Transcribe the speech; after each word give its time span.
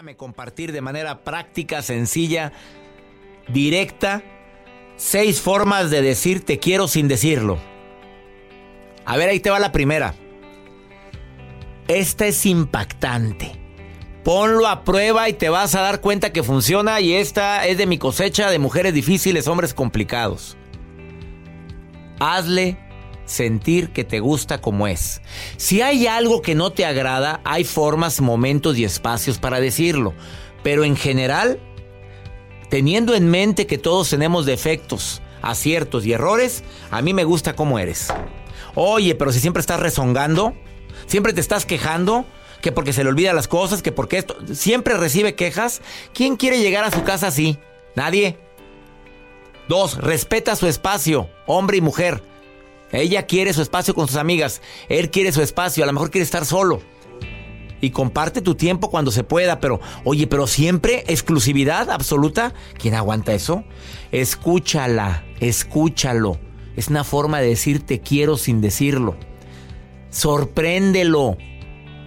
Déjame 0.00 0.16
compartir 0.16 0.72
de 0.72 0.80
manera 0.80 1.24
práctica, 1.24 1.82
sencilla, 1.82 2.54
directa, 3.48 4.22
seis 4.96 5.42
formas 5.42 5.90
de 5.90 6.00
decir 6.00 6.42
te 6.42 6.58
quiero 6.58 6.88
sin 6.88 7.06
decirlo. 7.06 7.58
A 9.04 9.18
ver, 9.18 9.28
ahí 9.28 9.40
te 9.40 9.50
va 9.50 9.58
la 9.58 9.72
primera. 9.72 10.14
Esta 11.86 12.26
es 12.26 12.46
impactante. 12.46 13.60
Ponlo 14.24 14.68
a 14.68 14.84
prueba 14.84 15.28
y 15.28 15.34
te 15.34 15.50
vas 15.50 15.74
a 15.74 15.82
dar 15.82 16.00
cuenta 16.00 16.32
que 16.32 16.42
funciona 16.42 17.02
y 17.02 17.12
esta 17.12 17.66
es 17.66 17.76
de 17.76 17.84
mi 17.84 17.98
cosecha 17.98 18.48
de 18.48 18.58
mujeres 18.58 18.94
difíciles, 18.94 19.48
hombres 19.48 19.74
complicados. 19.74 20.56
Hazle 22.20 22.78
sentir 23.30 23.90
que 23.90 24.04
te 24.04 24.20
gusta 24.20 24.60
como 24.60 24.86
es. 24.86 25.22
Si 25.56 25.80
hay 25.80 26.06
algo 26.06 26.42
que 26.42 26.54
no 26.54 26.70
te 26.70 26.84
agrada, 26.84 27.40
hay 27.44 27.64
formas, 27.64 28.20
momentos 28.20 28.76
y 28.76 28.84
espacios 28.84 29.38
para 29.38 29.60
decirlo. 29.60 30.14
Pero 30.62 30.84
en 30.84 30.96
general, 30.96 31.58
teniendo 32.68 33.14
en 33.14 33.30
mente 33.30 33.66
que 33.66 33.78
todos 33.78 34.10
tenemos 34.10 34.46
defectos, 34.46 35.22
aciertos 35.42 36.04
y 36.04 36.12
errores, 36.12 36.64
a 36.90 37.02
mí 37.02 37.14
me 37.14 37.24
gusta 37.24 37.54
como 37.54 37.78
eres. 37.78 38.08
Oye, 38.74 39.14
pero 39.14 39.32
si 39.32 39.40
siempre 39.40 39.60
estás 39.60 39.80
rezongando, 39.80 40.54
siempre 41.06 41.32
te 41.32 41.40
estás 41.40 41.66
quejando, 41.66 42.26
que 42.60 42.72
porque 42.72 42.92
se 42.92 43.04
le 43.04 43.10
olvidan 43.10 43.36
las 43.36 43.48
cosas, 43.48 43.82
que 43.82 43.92
porque 43.92 44.18
esto, 44.18 44.36
siempre 44.52 44.96
recibe 44.96 45.34
quejas, 45.34 45.82
¿quién 46.12 46.36
quiere 46.36 46.60
llegar 46.60 46.84
a 46.84 46.90
su 46.90 47.02
casa 47.04 47.28
así? 47.28 47.58
Nadie. 47.96 48.38
Dos, 49.68 49.98
respeta 49.98 50.56
su 50.56 50.66
espacio, 50.66 51.28
hombre 51.46 51.76
y 51.76 51.80
mujer. 51.80 52.22
Ella 52.92 53.26
quiere 53.26 53.52
su 53.52 53.62
espacio 53.62 53.94
con 53.94 54.08
sus 54.08 54.16
amigas, 54.16 54.60
él 54.88 55.10
quiere 55.10 55.32
su 55.32 55.42
espacio, 55.42 55.84
a 55.84 55.86
lo 55.86 55.92
mejor 55.92 56.10
quiere 56.10 56.24
estar 56.24 56.44
solo. 56.44 56.80
Y 57.80 57.90
comparte 57.90 58.42
tu 58.42 58.56
tiempo 58.56 58.90
cuando 58.90 59.10
se 59.10 59.24
pueda, 59.24 59.58
pero 59.58 59.80
oye, 60.04 60.26
pero 60.26 60.46
siempre 60.46 61.04
exclusividad 61.06 61.90
absoluta. 61.90 62.52
¿Quién 62.78 62.94
aguanta 62.94 63.32
eso? 63.32 63.64
Escúchala, 64.12 65.24
escúchalo. 65.40 66.38
Es 66.76 66.88
una 66.88 67.04
forma 67.04 67.40
de 67.40 67.48
decir 67.48 67.84
te 67.84 68.00
quiero 68.00 68.36
sin 68.36 68.60
decirlo. 68.60 69.16
Sorpréndelo. 70.10 71.38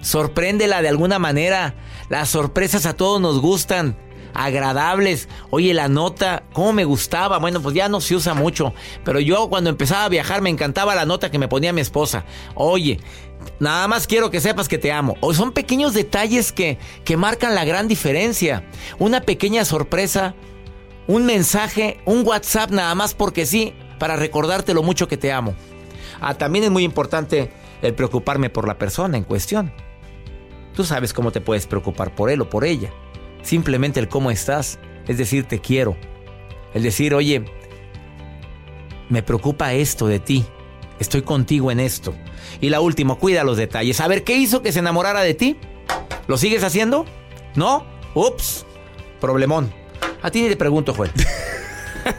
Sorpréndela 0.01 0.81
de 0.81 0.89
alguna 0.89 1.17
manera. 1.17 1.75
Las 2.09 2.29
sorpresas 2.29 2.85
a 2.85 2.93
todos 2.93 3.19
nos 3.19 3.39
gustan. 3.39 3.97
Agradables. 4.33 5.29
Oye, 5.49 5.73
la 5.73 5.87
nota, 5.87 6.43
¿cómo 6.53 6.73
me 6.73 6.85
gustaba? 6.85 7.39
Bueno, 7.39 7.61
pues 7.61 7.75
ya 7.75 7.89
no 7.89 8.01
se 8.01 8.15
usa 8.15 8.33
mucho. 8.33 8.73
Pero 9.03 9.19
yo 9.19 9.49
cuando 9.49 9.69
empezaba 9.69 10.05
a 10.05 10.09
viajar 10.09 10.41
me 10.41 10.49
encantaba 10.49 10.95
la 10.95 11.05
nota 11.05 11.31
que 11.31 11.39
me 11.39 11.47
ponía 11.47 11.73
mi 11.73 11.81
esposa. 11.81 12.25
Oye, 12.55 12.99
nada 13.59 13.87
más 13.87 14.07
quiero 14.07 14.31
que 14.31 14.41
sepas 14.41 14.67
que 14.67 14.77
te 14.77 14.91
amo. 14.91 15.15
O 15.21 15.33
son 15.33 15.51
pequeños 15.51 15.93
detalles 15.93 16.51
que, 16.51 16.77
que 17.05 17.17
marcan 17.17 17.55
la 17.55 17.65
gran 17.65 17.87
diferencia. 17.87 18.63
Una 18.99 19.21
pequeña 19.21 19.65
sorpresa. 19.65 20.35
Un 21.05 21.25
mensaje, 21.25 21.99
un 22.05 22.25
WhatsApp 22.25 22.71
nada 22.71 22.95
más 22.95 23.13
porque 23.13 23.45
sí, 23.45 23.73
para 23.99 24.15
recordarte 24.15 24.73
lo 24.73 24.83
mucho 24.83 25.09
que 25.09 25.17
te 25.17 25.33
amo. 25.33 25.53
Ah, 26.21 26.35
también 26.35 26.63
es 26.63 26.71
muy 26.71 26.83
importante 26.83 27.51
el 27.81 27.93
preocuparme 27.93 28.49
por 28.49 28.67
la 28.67 28.77
persona 28.77 29.17
en 29.17 29.25
cuestión. 29.25 29.73
Tú 30.73 30.83
sabes 30.83 31.13
cómo 31.13 31.31
te 31.31 31.41
puedes 31.41 31.67
preocupar 31.67 32.15
por 32.15 32.29
él 32.29 32.41
o 32.41 32.49
por 32.49 32.65
ella. 32.65 32.91
Simplemente 33.43 33.99
el 33.99 34.07
cómo 34.07 34.31
estás, 34.31 34.79
es 35.07 35.17
decir, 35.17 35.45
te 35.45 35.59
quiero. 35.59 35.95
El 36.73 36.81
decir, 36.83 37.13
oye, 37.13 37.45
me 39.09 39.21
preocupa 39.21 39.73
esto 39.73 40.07
de 40.07 40.19
ti. 40.19 40.45
Estoy 40.99 41.21
contigo 41.21 41.69
en 41.69 41.79
esto. 41.79 42.15
Y 42.61 42.69
la 42.69 42.81
última, 42.81 43.15
cuida 43.15 43.43
los 43.43 43.57
detalles. 43.57 43.99
A 43.99 44.07
ver, 44.07 44.23
¿qué 44.23 44.37
hizo 44.37 44.61
que 44.61 44.71
se 44.71 44.79
enamorara 44.79 45.21
de 45.21 45.33
ti? 45.33 45.57
¿Lo 46.27 46.37
sigues 46.37 46.63
haciendo? 46.63 47.05
¿No? 47.55 47.85
Ups. 48.15 48.65
Problemón. 49.19 49.71
A 50.21 50.31
ti 50.31 50.41
ni 50.41 50.49
te 50.49 50.55
pregunto, 50.55 50.93
Joel. 50.93 51.11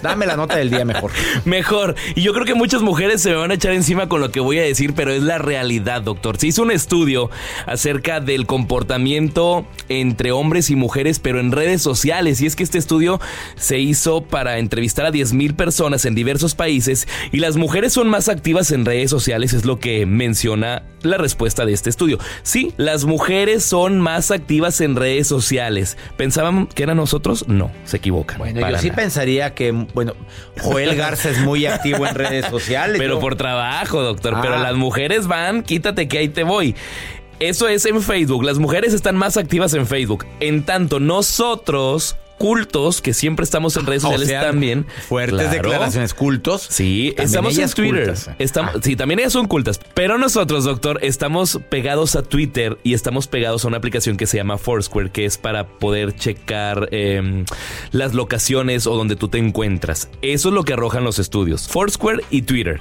Dame 0.03 0.27
la 0.27 0.37
nota 0.37 0.57
del 0.57 0.71
día 0.71 0.85
mejor. 0.85 1.11
Mejor. 1.45 1.95
Y 2.15 2.23
yo 2.23 2.33
creo 2.33 2.45
que 2.45 2.55
muchas 2.55 2.83
mujeres 2.83 3.23
se 3.23 3.31
me 3.31 3.37
van 3.37 3.51
a 3.51 3.55
echar 3.55 3.73
encima 3.73 4.09
con 4.09 4.21
lo 4.21 4.31
que 4.31 4.41
voy 4.41 4.59
a 4.59 4.63
decir, 4.63 4.95
pero 4.95 5.13
es 5.13 5.23
la 5.23 5.39
realidad, 5.39 6.03
doctor. 6.03 6.37
Se 6.37 6.49
hizo 6.49 6.63
un 6.63 6.71
estudio 6.71 7.31
acerca 7.67 8.21
del 8.21 8.47
comportamiento 8.47 9.67
entre 9.89 10.33
hombres 10.33 10.71
y 10.71 10.77
mujeres, 10.77 11.19
pero 11.19 11.41
en 11.41 11.53
redes 11.53 11.83
sociales. 11.83 12.41
Y 12.41 12.47
es 12.47 12.57
que 12.57 12.63
este 12.63 12.79
estudio 12.79 13.21
se 13.57 13.79
hizo 13.79 14.23
para 14.23 14.59
entrevistar 14.59 15.07
a 15.07 15.11
10.000 15.11 15.55
personas 15.57 16.05
en 16.05 16.15
diversos 16.15 16.55
países 16.55 17.07
y 17.33 17.39
las 17.39 17.57
mujeres 17.57 17.93
son 17.93 18.09
más 18.09 18.29
activas 18.29 18.71
en 18.71 18.85
redes 18.85 19.11
sociales, 19.11 19.53
es 19.53 19.65
lo 19.65 19.79
que 19.79 20.07
menciona 20.07 20.83
la 21.05 21.17
respuesta 21.19 21.65
de 21.67 21.73
este 21.73 21.91
estudio. 21.91 22.19
Sí, 22.43 22.73
las 22.77 23.05
mujeres 23.05 23.65
son 23.65 24.01
más 24.01 24.31
activas 24.31 24.81
en 24.81 24.97
redes 24.97 25.27
sociales. 25.27 25.97
¿Pensaban 26.17 26.67
que 26.67 26.83
eran 26.83 26.97
nosotros? 26.97 27.47
No, 27.49 27.71
se 27.85 27.99
equivocan. 27.99 28.39
Bueno, 28.39 28.69
yo 28.69 28.79
sí 28.79 28.91
pensaría 28.91 29.55
que 29.55 29.71
bueno, 29.73 30.15
Joel 30.61 30.97
Garza 30.97 31.31
es 31.31 31.39
muy 31.41 31.67
activo 31.67 32.07
en 32.07 32.15
redes 32.15 32.47
sociales. 32.47 32.97
Pero 32.99 33.21
por 33.21 33.37
trabajo, 33.37 34.03
doctor. 34.03 34.39
Pero 34.43 34.55
Ah. 34.55 34.59
las 34.59 34.75
mujeres 34.75 35.27
van, 35.27 35.63
quítate 35.63 36.09
que 36.09 36.19
ahí 36.19 36.29
te 36.29 36.43
voy. 36.45 36.75
Eso 37.41 37.69
es 37.69 37.85
en 37.85 38.01
Facebook. 38.01 38.45
Las 38.45 38.59
mujeres 38.59 38.95
están 38.95 39.17
más 39.17 39.37
activas 39.37 39.75
en 39.75 39.87
Facebook. 39.87 40.25
En 40.41 40.65
tanto, 40.65 41.01
nosotros, 41.01 42.17
cultos, 42.39 43.01
que 43.01 43.15
siempre 43.15 43.45
estamos 43.45 43.77
en 43.77 43.87
redes 43.87 44.03
sociales 44.03 44.29
también. 44.41 44.87
Fuertes 45.09 45.51
declaraciones, 45.51 46.15
cultos. 46.15 46.67
Sí, 46.69 47.15
estamos 47.19 47.57
en 47.59 47.71
Twitter. 47.71 48.15
Estamos, 48.39 48.73
ah. 48.77 48.81
Sí, 48.83 48.97
también 48.97 49.21
ellas 49.21 49.33
son 49.33 49.47
cultas. 49.47 49.81
Pero 49.95 50.19
nosotros, 50.19 50.65
doctor, 50.65 50.99
estamos 51.03 51.61
pegados 51.69 52.17
a 52.17 52.23
Twitter 52.23 52.79
y 52.83 52.95
estamos 52.95 53.27
pegados 53.27 53.65
a 53.65 53.69
una 53.69 53.79
aplicación 53.79 54.17
que 54.17 54.27
se 54.27 54.37
llama 54.37 54.59
Foursquare, 54.59 55.11
que 55.11 55.25
es 55.25 55.39
para 55.39 55.67
poder 55.67 56.15
checar 56.15 56.89
em, 56.91 57.45
las 57.93 58.15
locaciones 58.15 58.87
o 58.87 58.97
donde 58.97 59.17
tú 59.17 59.29
te 59.29 59.39
encuentras. 59.39 60.09
Eso 60.23 60.49
es 60.49 60.55
lo 60.55 60.65
que 60.65 60.73
arrojan 60.75 61.05
los 61.05 61.19
estudios. 61.19 61.69
Foursquare 61.69 62.23
y 62.31 62.43
Twitter. 62.43 62.81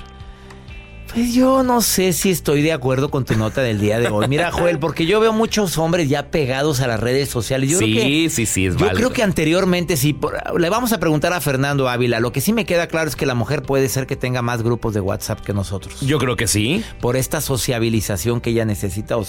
Pues 1.13 1.31
yo 1.31 1.61
no 1.61 1.81
sé 1.81 2.11
si 2.11 2.31
estoy 2.31 2.63
de 2.63 2.73
acuerdo 2.73 3.11
con 3.11 3.23
tu 3.23 3.35
nota 3.35 3.61
del 3.61 3.79
día 3.79 3.99
de 3.99 4.07
hoy. 4.07 4.27
Mira, 4.27 4.51
Joel, 4.51 4.79
porque 4.79 5.05
yo 5.05 5.19
veo 5.19 5.31
muchos 5.31 5.77
hombres 5.77 6.09
ya 6.09 6.31
pegados 6.31 6.81
a 6.81 6.87
las 6.87 6.99
redes 6.99 7.29
sociales. 7.29 7.69
Yo 7.69 7.77
sí, 7.77 8.29
sí, 8.31 8.47
sí, 8.47 8.65
es 8.65 8.77
Yo 8.77 8.89
creo 8.89 9.11
que 9.11 9.21
anteriormente 9.21 9.95
sí. 9.95 10.17
le 10.57 10.69
vamos 10.71 10.91
a 10.91 10.99
preguntar 10.99 11.31
a 11.33 11.39
Fernando 11.39 11.87
Ávila. 11.87 12.19
Lo 12.19 12.31
que 12.31 12.41
sí 12.41 12.51
me 12.51 12.65
queda 12.65 12.87
claro 12.87 13.07
es 13.07 13.15
que 13.15 13.27
la 13.27 13.35
mujer 13.35 13.61
puede 13.61 13.89
ser 13.89 14.07
que 14.07 14.15
tenga 14.15 14.41
más 14.41 14.63
grupos 14.63 14.95
de 14.95 15.01
WhatsApp 15.01 15.41
que 15.41 15.53
nosotros. 15.53 16.01
Yo 16.01 16.17
creo 16.17 16.35
que 16.35 16.47
sí. 16.47 16.83
Por 16.99 17.15
esta 17.15 17.41
sociabilización 17.41 18.41
que 18.41 18.49
ella 18.49 18.65
necesita 18.65 19.15
o, 19.15 19.25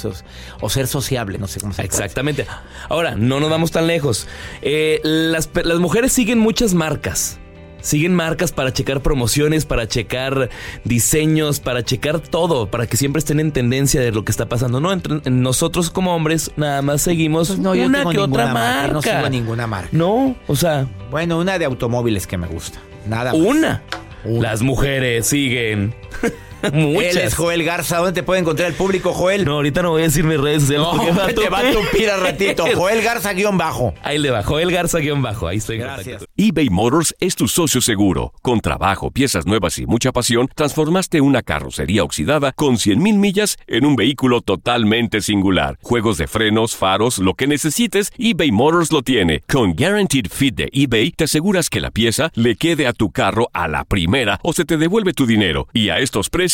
o 0.61 0.71
ser 0.71 0.87
sociable, 0.87 1.37
no 1.37 1.49
sé 1.49 1.61
cómo 1.61 1.75
se 1.75 1.83
llama. 1.83 1.87
Exactamente. 1.87 2.47
Ahora, 2.89 3.15
no 3.15 3.41
nos 3.41 3.51
vamos 3.51 3.73
tan 3.73 3.87
lejos. 3.87 4.27
Eh, 4.63 5.01
las, 5.03 5.51
las 5.63 5.79
mujeres 5.81 6.15
siguen 6.15 6.39
muchas 6.39 6.73
marcas. 6.73 7.39
Siguen 7.85 8.15
marcas 8.15 8.51
para 8.51 8.73
checar 8.73 9.03
promociones, 9.03 9.67
para 9.67 9.87
checar 9.87 10.49
diseños, 10.85 11.61
para 11.61 11.85
checar 11.85 12.19
todo, 12.19 12.71
para 12.71 12.87
que 12.87 12.97
siempre 12.97 13.19
estén 13.19 13.41
en 13.41 13.53
tendencia 13.53 14.01
de 14.01 14.11
lo 14.11 14.25
que 14.25 14.33
está 14.33 14.49
pasando. 14.49 14.81
No, 14.81 14.91
nosotros 15.27 15.91
como 15.91 16.17
hombres 16.17 16.51
nada 16.57 16.81
más 16.81 17.03
seguimos 17.03 17.49
pues 17.49 17.59
no, 17.59 17.73
una 17.73 18.07
que 18.07 18.19
otra 18.19 18.55
marca. 18.55 18.93
No 18.93 19.03
sigo 19.03 19.29
ninguna 19.29 19.67
marca. 19.67 19.91
No, 19.93 20.35
o 20.47 20.57
sea. 20.57 20.87
Bueno, 21.11 21.39
una 21.39 21.59
de 21.59 21.67
automóviles 21.67 22.27
que 22.27 22.39
me 22.39 22.47
gusta. 22.47 22.79
Nada 23.07 23.33
más. 23.35 23.41
Una. 23.43 23.83
Las 24.25 24.63
mujeres 24.63 25.27
siguen. 25.27 25.95
Muchas. 26.73 27.17
Él 27.17 27.19
es 27.19 27.35
Joel 27.35 27.65
Garza. 27.65 27.99
¿Dónde 27.99 28.13
te 28.13 28.23
puede 28.23 28.41
encontrar 28.41 28.69
el 28.69 28.75
público, 28.75 29.13
Joel? 29.13 29.45
No, 29.45 29.55
ahorita 29.55 29.83
no 29.83 29.91
voy 29.91 30.03
a 30.03 30.05
decir 30.05 30.25
mis 30.25 30.41
redes 30.41 30.63
sociales. 30.63 31.15
No, 31.15 31.27
te 31.35 31.49
va 31.49 31.59
a 31.59 31.73
tupir 31.73 32.11
al 32.11 32.21
ratito. 32.21 32.65
Joel 32.75 33.03
Garza 33.03 33.33
guion 33.33 33.59
bajo. 33.59 33.95
Ahí 34.03 34.19
le 34.19 34.31
va, 34.31 34.43
Joel 34.43 34.71
Garza 34.71 34.99
guion 34.99 35.23
bajo. 35.23 35.47
Ahí 35.47 35.59
estoy. 35.59 35.79
Gracias. 35.79 36.25
eBay 36.37 36.71
Motors 36.71 37.15
es 37.21 37.37
tu 37.37 37.49
socio 37.49 37.81
seguro. 37.81 38.33
Con 38.43 38.61
trabajo, 38.61 39.11
piezas 39.11 39.47
nuevas 39.47 39.79
y 39.79 39.87
mucha 39.87 40.13
pasión, 40.13 40.49
transformaste 40.55 41.21
una 41.21 41.43
carrocería 41.43 42.03
oxidada 42.05 42.53
con 42.53 42.77
100.000 42.77 43.19
millas 43.19 43.57
en 43.67 43.87
un 43.87 43.97
vehículo 43.97 44.41
totalmente 44.41 45.21
singular. 45.21 45.79
Juegos 45.83 46.19
de 46.19 46.27
frenos, 46.27 46.77
faros, 46.77 47.19
lo 47.19 47.35
que 47.35 47.47
necesites, 47.47 48.13
eBay 48.19 48.51
Motors 48.51 48.93
lo 48.93 49.03
tiene. 49.03 49.41
Con 49.49 49.75
Guaranteed 49.75 50.27
Fit 50.31 50.55
de 50.55 50.69
eBay, 50.73 51.13
te 51.13 51.25
aseguras 51.25 51.69
que 51.69 51.81
la 51.81 51.91
pieza 51.91 52.31
le 52.35 52.57
quede 52.57 52.87
a 52.87 52.93
tu 52.93 53.11
carro 53.11 53.49
a 53.53 53.69
la 53.69 53.85
primera 53.85 54.41
o 54.43 54.53
se 54.53 54.65
te 54.65 54.77
devuelve 54.77 55.13
tu 55.13 55.27
dinero. 55.27 55.69
Y 55.73 55.89
a 55.91 55.99
estos 55.99 56.31
precios, 56.31 56.54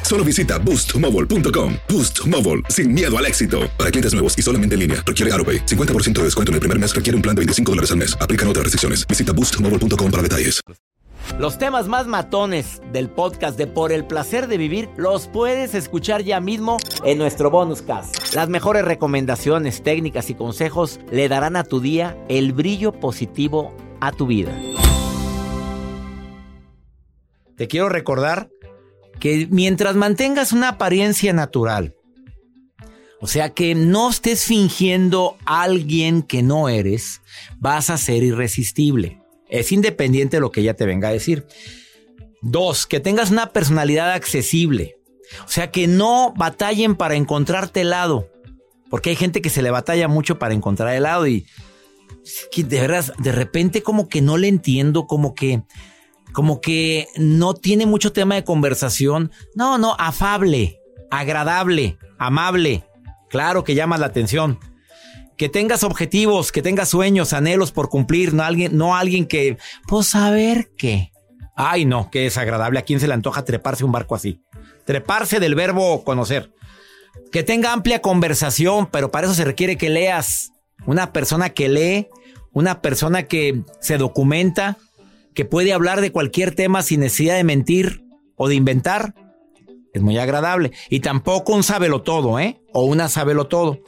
Solo 0.00 0.24
visita 0.24 0.58
boostmobile.com. 0.58 1.74
Boost 1.86 2.26
Mobile, 2.26 2.62
sin 2.70 2.94
miedo 2.94 3.16
al 3.18 3.26
éxito. 3.26 3.70
Para 3.78 3.90
clientes 3.90 4.14
nuevos 4.14 4.38
y 4.38 4.40
solamente 4.40 4.76
en 4.76 4.80
línea, 4.80 5.04
requiere 5.04 5.30
AroPay. 5.34 5.66
50% 5.66 6.20
de 6.20 6.24
descuento 6.24 6.50
en 6.50 6.54
el 6.54 6.60
primer 6.60 6.78
mes 6.78 6.94
requiere 6.94 7.14
un 7.14 7.22
plan 7.22 7.34
de 7.34 7.40
25 7.40 7.72
dólares 7.72 7.90
al 7.90 7.98
mes. 7.98 8.16
Aplican 8.18 8.48
otras 8.48 8.62
restricciones. 8.62 9.06
Visita 9.06 9.32
boostmobile.com 9.32 10.10
para 10.10 10.22
detalles. 10.22 10.62
Los 11.38 11.58
temas 11.58 11.88
más 11.88 12.06
matones 12.06 12.80
del 12.92 13.08
podcast 13.08 13.58
de 13.58 13.66
Por 13.66 13.90
el 13.90 14.06
placer 14.06 14.46
de 14.46 14.56
vivir 14.56 14.88
los 14.96 15.26
puedes 15.26 15.74
escuchar 15.74 16.22
ya 16.22 16.38
mismo 16.38 16.76
en 17.04 17.18
nuestro 17.18 17.50
bonus 17.50 17.82
cast. 17.82 18.34
Las 18.34 18.48
mejores 18.48 18.84
recomendaciones, 18.84 19.82
técnicas 19.82 20.30
y 20.30 20.34
consejos 20.34 21.00
le 21.10 21.28
darán 21.28 21.56
a 21.56 21.64
tu 21.64 21.80
día 21.80 22.16
el 22.28 22.52
brillo 22.52 22.92
positivo 22.92 23.74
a 24.00 24.12
tu 24.12 24.26
vida. 24.26 24.56
Te 27.56 27.66
quiero 27.68 27.88
recordar 27.88 28.48
que 29.18 29.46
mientras 29.50 29.96
mantengas 29.96 30.52
una 30.52 30.70
apariencia 30.70 31.32
natural, 31.32 31.94
o 33.20 33.26
sea 33.26 33.50
que 33.50 33.74
no 33.74 34.10
estés 34.10 34.44
fingiendo 34.44 35.36
a 35.46 35.62
alguien 35.62 36.22
que 36.22 36.42
no 36.42 36.68
eres, 36.68 37.22
vas 37.58 37.88
a 37.90 37.96
ser 37.96 38.22
irresistible. 38.22 39.22
Es 39.48 39.72
independiente 39.72 40.36
de 40.36 40.40
lo 40.42 40.50
que 40.50 40.60
ella 40.60 40.74
te 40.74 40.84
venga 40.84 41.08
a 41.08 41.12
decir. 41.12 41.46
Dos, 42.42 42.86
que 42.86 43.00
tengas 43.00 43.30
una 43.30 43.50
personalidad 43.50 44.12
accesible. 44.12 44.98
O 45.46 45.48
sea 45.48 45.70
que 45.70 45.86
no 45.86 46.34
batallen 46.36 46.96
para 46.96 47.14
encontrarte 47.14 47.80
helado. 47.80 48.28
Porque 48.90 49.10
hay 49.10 49.16
gente 49.16 49.40
que 49.40 49.50
se 49.50 49.62
le 49.62 49.70
batalla 49.70 50.06
mucho 50.06 50.38
para 50.38 50.54
encontrar 50.54 50.94
helado 50.94 51.26
y 51.26 51.46
de 52.56 52.80
verdad, 52.80 53.14
de 53.18 53.32
repente 53.32 53.82
como 53.82 54.08
que 54.08 54.22
no 54.22 54.36
le 54.36 54.48
entiendo, 54.48 55.06
como 55.06 55.34
que 55.34 55.62
como 56.34 56.60
que 56.60 57.08
no 57.16 57.54
tiene 57.54 57.86
mucho 57.86 58.12
tema 58.12 58.34
de 58.34 58.44
conversación. 58.44 59.30
No, 59.54 59.78
no, 59.78 59.94
afable, 59.98 60.80
agradable, 61.10 61.96
amable. 62.18 62.84
Claro 63.30 63.64
que 63.64 63.76
llamas 63.76 64.00
la 64.00 64.06
atención. 64.06 64.58
Que 65.36 65.48
tengas 65.48 65.84
objetivos, 65.84 66.52
que 66.52 66.60
tengas 66.60 66.88
sueños, 66.90 67.32
anhelos 67.32 67.70
por 67.72 67.88
cumplir, 67.88 68.34
no 68.34 68.42
alguien, 68.42 68.76
no 68.76 68.96
alguien 68.96 69.26
que, 69.26 69.58
pues 69.86 70.14
a 70.16 70.30
ver 70.30 70.70
qué. 70.76 71.12
Ay, 71.56 71.84
no, 71.84 72.10
qué 72.10 72.22
desagradable. 72.22 72.80
¿A 72.80 72.82
quién 72.82 72.98
se 72.98 73.06
le 73.06 73.14
antoja 73.14 73.44
treparse 73.44 73.84
un 73.84 73.92
barco 73.92 74.16
así? 74.16 74.42
Treparse 74.84 75.38
del 75.38 75.54
verbo 75.54 76.02
conocer. 76.02 76.52
Que 77.30 77.44
tenga 77.44 77.72
amplia 77.72 78.02
conversación, 78.02 78.88
pero 78.90 79.12
para 79.12 79.26
eso 79.26 79.34
se 79.34 79.44
requiere 79.44 79.78
que 79.78 79.88
leas. 79.88 80.50
Una 80.84 81.12
persona 81.12 81.50
que 81.50 81.68
lee, 81.68 82.08
una 82.52 82.82
persona 82.82 83.22
que 83.24 83.62
se 83.80 83.98
documenta, 83.98 84.78
que 85.34 85.44
puede 85.44 85.72
hablar 85.72 86.00
de 86.00 86.12
cualquier 86.12 86.54
tema 86.54 86.82
sin 86.82 87.00
necesidad 87.00 87.36
de 87.36 87.44
mentir 87.44 88.04
o 88.36 88.48
de 88.48 88.54
inventar. 88.54 89.14
Es 89.92 90.02
muy 90.02 90.18
agradable. 90.18 90.72
Y 90.90 91.00
tampoco 91.00 91.52
un 91.52 91.62
sábelo 91.62 92.02
todo, 92.02 92.38
¿eh? 92.38 92.60
O 92.72 92.84
una 92.84 93.08
sábelo 93.08 93.46
todo. 93.46 93.80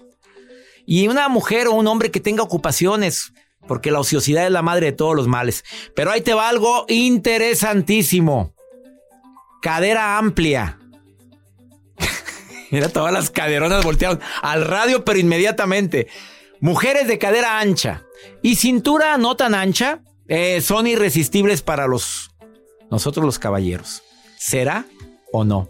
Y 0.86 1.08
una 1.08 1.28
mujer 1.28 1.66
o 1.66 1.72
un 1.72 1.86
hombre 1.88 2.10
que 2.10 2.20
tenga 2.20 2.44
ocupaciones, 2.44 3.32
porque 3.66 3.90
la 3.90 3.98
ociosidad 3.98 4.46
es 4.46 4.52
la 4.52 4.62
madre 4.62 4.86
de 4.86 4.92
todos 4.92 5.16
los 5.16 5.26
males. 5.26 5.64
Pero 5.94 6.12
ahí 6.12 6.20
te 6.20 6.34
va 6.34 6.48
algo 6.48 6.84
interesantísimo. 6.88 8.54
Cadera 9.62 10.18
amplia. 10.18 10.78
Mira, 12.70 12.88
todas 12.88 13.12
las 13.12 13.30
caderonas 13.30 13.84
voltearon 13.84 14.20
al 14.42 14.64
radio, 14.64 15.04
pero 15.04 15.18
inmediatamente. 15.18 16.06
Mujeres 16.60 17.08
de 17.08 17.18
cadera 17.18 17.58
ancha 17.58 18.04
y 18.42 18.56
cintura 18.56 19.18
no 19.18 19.36
tan 19.36 19.54
ancha, 19.54 20.02
eh, 20.28 20.60
son 20.60 20.86
irresistibles 20.86 21.62
para 21.62 21.86
los 21.86 22.30
nosotros 22.90 23.24
los 23.24 23.38
caballeros. 23.38 24.02
¿Será 24.36 24.84
o 25.32 25.44
no? 25.44 25.68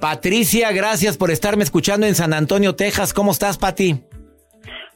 Patricia, 0.00 0.72
gracias 0.72 1.16
por 1.16 1.30
estarme 1.30 1.64
escuchando 1.64 2.06
en 2.06 2.14
San 2.14 2.32
Antonio, 2.32 2.74
Texas. 2.74 3.12
¿Cómo 3.12 3.30
estás, 3.32 3.58
Pati? 3.58 4.00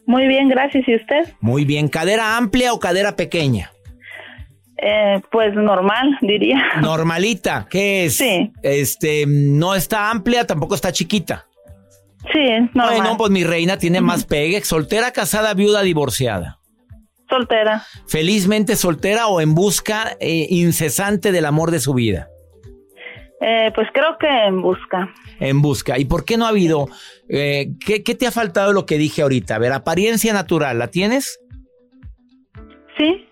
Muy 0.07 0.27
bien, 0.27 0.49
gracias. 0.49 0.87
¿Y 0.89 0.97
usted? 0.97 1.35
Muy 1.41 1.65
bien. 1.65 1.89
¿Cadera 1.89 2.37
amplia 2.37 2.73
o 2.73 2.81
cadera 2.81 3.15
pequeña? 3.15 3.73
Eh, 4.81 5.21
pues 5.31 5.55
normal, 5.55 6.17
diría. 6.23 6.63
Normalita, 6.81 7.67
¿qué 7.69 8.07
es? 8.07 8.17
Sí. 8.17 8.53
Este, 8.63 9.25
no 9.27 9.75
está 9.75 10.11
amplia, 10.11 10.47
tampoco 10.47 10.75
está 10.75 10.93
chiquita. 10.93 11.47
Sí, 12.33 12.41
normal. 12.75 12.97
Bueno, 12.97 13.17
pues 13.17 13.31
mi 13.31 13.45
reina 13.45 13.77
tiene 13.79 14.01
más 14.01 14.25
pegue. 14.27 14.63
Soltera, 14.63 15.13
casada, 15.13 15.55
viuda, 15.55 15.83
divorciada. 15.83 16.58
Soltera. 17.29 17.85
Felizmente 18.07 18.77
soltera 18.77 19.29
o 19.29 19.41
en 19.41 19.55
busca 19.55 20.17
eh, 20.21 20.47
incesante 20.51 21.33
del 21.33 21.45
amor 21.45 21.71
de 21.71 21.81
su 21.81 21.95
vida. 21.95 22.29
Eh, 23.41 23.71
pues 23.75 23.87
creo 23.93 24.17
que 24.19 24.27
en 24.27 24.63
busca. 24.63 25.13
En 25.39 25.63
busca. 25.63 25.99
¿Y 25.99 26.07
por 26.07 26.25
qué 26.25 26.37
no 26.37 26.47
ha 26.47 26.49
habido? 26.49 26.89
Eh, 27.29 27.73
¿qué, 27.85 28.01
te 28.01 28.27
ha 28.27 28.33
faltado 28.33 28.73
lo 28.73 28.87
que 28.87 28.99
dije 28.99 29.23
ahorita? 29.23 29.57
A 29.57 29.59
ver, 29.59 29.73
apariencia 29.73 30.33
natural, 30.33 30.79
¿la 30.79 30.89
tienes? 30.89 31.39
Sí. 32.97 33.27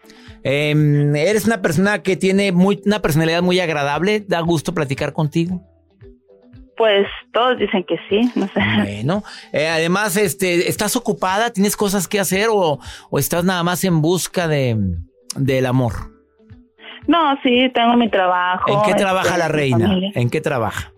Em, 0.44 1.16
¿Eres 1.16 1.46
una 1.46 1.60
persona 1.60 2.02
que 2.02 2.16
tiene 2.16 2.52
muy, 2.52 2.80
una 2.86 3.02
personalidad 3.02 3.42
muy 3.42 3.58
agradable? 3.58 4.20
¿Da 4.20 4.40
gusto 4.40 4.74
platicar 4.74 5.12
contigo? 5.12 5.62
Pues 6.76 7.06
todos 7.33 7.59
dicen 7.59 7.85
que 7.85 7.97
sí, 8.09 8.30
no 8.35 8.47
sé. 8.49 8.61
Bueno, 8.83 9.25
eh, 9.52 9.66
además, 9.68 10.16
este, 10.16 10.68
¿estás 10.68 10.95
ocupada? 10.97 11.50
¿Tienes 11.50 11.76
cosas 11.76 12.06
que 12.06 12.21
hacer 12.21 12.49
o, 12.50 12.78
o 13.11 13.18
estás 13.18 13.45
nada 13.45 13.62
más 13.62 13.83
en 13.85 14.02
busca 14.02 14.47
de 14.49 14.76
del 15.37 15.66
amor? 15.66 15.92
No, 17.06 17.18
sí, 17.42 17.71
tengo 17.75 17.97
mi 17.97 18.11
trabajo. 18.11 18.71
¿En 18.71 18.83
qué 18.83 18.90
este, 18.90 19.02
trabaja 19.02 19.38
la 19.38 19.49
reina? 19.49 19.87
familia. 19.87 20.11
¿En 20.14 20.28
qué 20.28 20.40
trabaja? 20.40 20.92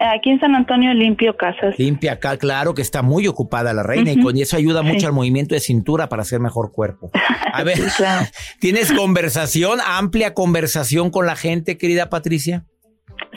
Aquí 0.00 0.30
en 0.30 0.38
San 0.38 0.54
Antonio 0.54 0.92
limpio 0.94 1.36
casas. 1.36 1.76
Limpia 1.78 2.12
acá, 2.12 2.36
claro 2.36 2.72
que 2.74 2.82
está 2.82 3.02
muy 3.02 3.26
ocupada 3.26 3.72
la 3.72 3.82
reina 3.82 4.12
y 4.12 4.20
con 4.20 4.36
eso 4.36 4.56
ayuda 4.56 4.82
mucho 4.82 5.00
Sí. 5.00 5.06
al 5.06 5.12
movimiento 5.12 5.54
de 5.56 5.60
cintura 5.60 6.08
para 6.08 6.22
hacer 6.22 6.38
mejor 6.38 6.70
cuerpo. 6.72 7.10
A 7.52 7.62
ver, 7.64 7.76
Sí, 7.78 7.82
claro. 7.96 8.26
¿tienes 8.60 8.92
conversación, 8.92 9.80
amplia 9.84 10.34
conversación 10.34 11.10
con 11.10 11.26
la 11.26 11.34
gente, 11.34 11.78
querida 11.78 12.10
Patricia? 12.10 12.64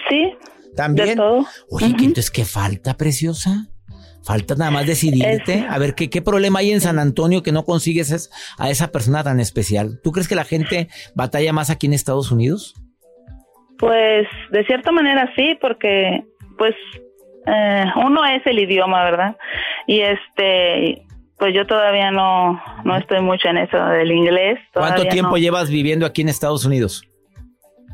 Sí, 0.08 0.34
¿También? 0.76 1.10
de 1.10 1.16
todo. 1.16 1.46
Oye, 1.70 1.94
¿qué, 1.98 2.06
entonces, 2.06 2.32
¿qué 2.32 2.46
falta, 2.46 2.96
preciosa? 2.98 3.68
Falta 4.24 4.54
nada 4.56 4.70
más 4.72 4.86
decidirte. 4.86 5.66
A 5.68 5.78
ver, 5.80 5.96
¿qué, 5.96 6.10
¿qué 6.10 6.22
problema 6.22 6.60
hay 6.60 6.72
en 6.72 6.80
San 6.82 7.00
Antonio 7.00 7.42
que 7.42 7.52
no 7.52 7.66
consigues 7.66 8.12
es- 8.12 8.30
a 8.58 8.70
esa 8.70 8.92
persona 8.92 9.24
tan 9.24 9.40
especial? 9.40 10.00
¿Tú 10.04 10.12
crees 10.12 10.28
que 10.28 10.36
la 10.36 10.44
gente 10.44 10.90
batalla 11.16 11.52
más 11.54 11.70
aquí 11.72 11.88
en 11.88 11.94
Estados 11.94 12.32
Unidos? 12.32 12.76
Pues 13.80 14.28
de 14.52 14.64
cierta 14.66 14.92
manera 14.92 15.32
sí, 15.36 15.58
porque 15.60 16.24
pues 16.58 16.76
eh, 17.48 17.86
uno 18.06 18.24
es 18.26 18.46
el 18.46 18.60
idioma, 18.60 19.04
¿verdad? 19.04 19.38
Y 19.88 20.02
este, 20.02 21.04
pues 21.40 21.56
yo 21.56 21.66
todavía 21.66 22.12
no, 22.12 22.62
no 22.86 22.98
estoy 22.98 23.22
mucho 23.22 23.48
en 23.48 23.58
eso 23.58 23.78
del 23.88 24.12
inglés. 24.12 24.60
¿Cuánto 24.72 25.08
tiempo 25.08 25.32
no. 25.32 25.38
llevas 25.38 25.72
viviendo 25.72 26.06
aquí 26.06 26.22
en 26.22 26.30
Estados 26.30 26.64
Unidos? 26.64 27.04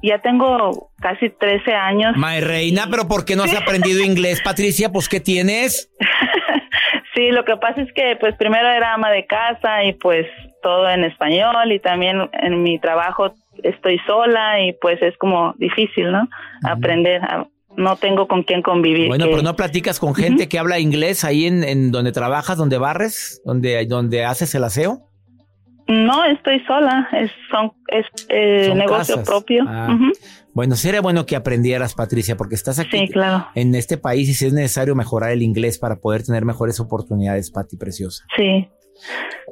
Ya 0.03 0.19
tengo 0.19 0.89
casi 0.99 1.29
13 1.29 1.73
años. 1.73 2.15
My 2.17 2.39
reina, 2.39 2.87
pero 2.89 3.07
¿por 3.07 3.25
qué 3.25 3.35
no 3.35 3.43
has 3.43 3.55
aprendido 3.55 4.03
inglés, 4.03 4.41
Patricia? 4.43 4.91
Pues, 4.91 5.09
¿qué 5.09 5.19
tienes? 5.19 5.91
Sí, 7.15 7.31
lo 7.31 7.45
que 7.45 7.57
pasa 7.57 7.81
es 7.81 7.91
que 7.93 8.15
pues 8.19 8.35
primero 8.35 8.67
era 8.69 8.93
ama 8.93 9.09
de 9.09 9.25
casa 9.25 9.83
y 9.83 9.93
pues 9.93 10.27
todo 10.61 10.87
en 10.87 11.03
español 11.03 11.71
y 11.71 11.79
también 11.79 12.29
en 12.31 12.61
mi 12.61 12.79
trabajo 12.79 13.33
estoy 13.63 13.97
sola 14.05 14.61
y 14.61 14.73
pues 14.73 15.01
es 15.01 15.17
como 15.17 15.55
difícil, 15.57 16.11
¿no? 16.11 16.29
Aprender, 16.63 17.19
a- 17.23 17.47
no 17.75 17.95
tengo 17.95 18.27
con 18.27 18.43
quién 18.43 18.61
convivir. 18.61 19.07
Bueno, 19.07 19.25
que- 19.25 19.31
pero 19.31 19.41
no 19.41 19.55
platicas 19.55 19.99
con 19.99 20.13
gente 20.13 20.47
que 20.47 20.59
habla 20.59 20.77
inglés 20.77 21.23
ahí 21.23 21.45
en, 21.47 21.63
en 21.63 21.91
donde 21.91 22.11
trabajas, 22.11 22.55
donde 22.57 22.77
barres, 22.77 23.41
donde, 23.45 23.83
donde 23.87 24.23
haces 24.23 24.53
el 24.53 24.63
aseo. 24.63 25.06
No, 25.87 26.23
estoy 26.25 26.59
sola, 26.65 27.07
es, 27.13 27.31
son, 27.49 27.71
es 27.87 28.05
eh, 28.29 28.65
Son 28.67 28.77
negocio 28.77 29.15
casas. 29.15 29.27
propio. 29.27 29.63
Ah. 29.67 29.97
Bueno, 30.53 30.75
sería 30.75 31.01
bueno 31.01 31.25
que 31.25 31.35
aprendieras, 31.35 31.93
Patricia, 31.93 32.35
porque 32.35 32.55
estás 32.55 32.79
aquí 32.79 32.97
Sí, 32.97 33.07
claro, 33.09 33.47
en 33.55 33.73
este 33.75 33.97
país 33.97 34.27
y 34.27 34.33
si 34.33 34.47
es 34.47 34.53
necesario 34.53 34.95
mejorar 34.95 35.31
el 35.31 35.43
inglés 35.43 35.77
para 35.77 35.97
poder 35.97 36.23
tener 36.23 36.43
mejores 36.45 36.79
oportunidades, 36.79 37.51
Pati, 37.51 37.77
preciosa. 37.77 38.23
sí. 38.35 38.67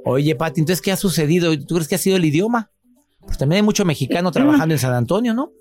Oye, 0.03 0.35
Pati, 0.35 0.59
entonces, 0.59 0.81
¿qué 0.81 0.91
ha 0.91 0.95
sucedido? 0.97 1.51
¿Tú 1.67 1.75
crees 1.75 1.87
que 1.87 1.95
ha 1.95 1.99
sido 1.99 2.17
el 2.17 2.25
idioma? 2.25 2.71
Pues 3.21 3.37
también 3.37 3.57
hay 3.57 3.63
mucho 3.63 3.85
mexicano 3.85 4.31
trabajando 4.31 4.73
en 4.73 4.79
San 4.79 4.93
Antonio, 4.93 5.33
¿no? 5.35 5.51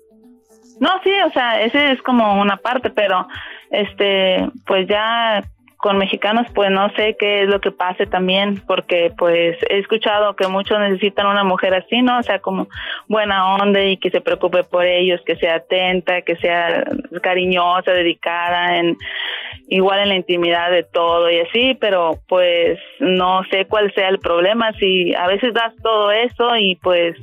No, 0.79 0.89
sí, 1.03 1.11
o 1.27 1.31
sea, 1.31 1.61
ese 1.61 1.91
es 1.93 2.01
como 2.01 2.41
una 2.41 2.57
parte, 2.57 2.89
pero 2.89 3.27
este, 3.71 4.49
pues 4.65 4.87
ya 4.89 5.43
con 5.85 5.99
mexicanos, 5.99 6.47
pues 6.55 6.71
no 6.71 6.89
sé 6.95 7.15
qué 7.19 7.43
es 7.43 7.47
lo 7.47 7.61
que 7.61 7.69
pase 7.69 8.07
también, 8.07 8.59
porque 8.65 9.11
pues 9.15 9.55
he 9.69 9.77
escuchado 9.77 10.35
que 10.35 10.47
muchos 10.47 10.79
necesitan 10.79 11.27
una 11.27 11.43
mujer 11.43 11.75
así, 11.75 12.01
¿no? 12.01 12.17
O 12.17 12.23
sea, 12.23 12.39
como 12.39 12.67
buena 13.07 13.53
onda 13.53 13.83
y 13.83 13.97
que 13.97 14.09
se 14.09 14.19
preocupe 14.19 14.63
por 14.63 14.83
ellos, 14.83 15.21
que 15.27 15.35
sea 15.35 15.57
atenta, 15.57 16.23
que 16.23 16.37
sea 16.37 16.83
cariñosa, 17.21 17.91
dedicada, 17.91 18.79
en 18.79 18.97
igual 19.67 19.99
en 19.99 20.09
la 20.09 20.15
intimidad 20.15 20.71
de 20.71 20.81
todo 20.81 21.29
y 21.29 21.39
así, 21.41 21.77
pero 21.79 22.19
pues 22.27 22.79
no 22.99 23.43
sé 23.51 23.65
cuál 23.67 23.93
sea 23.93 24.09
el 24.09 24.17
problema, 24.17 24.71
si 24.79 25.13
a 25.13 25.27
veces 25.27 25.53
das 25.53 25.73
todo 25.83 26.11
eso 26.11 26.57
y 26.57 26.77
pues 26.77 27.15